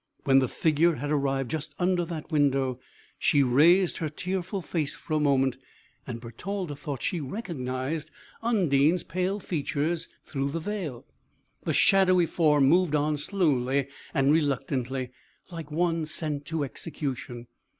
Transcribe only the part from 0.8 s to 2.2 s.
had arrived just under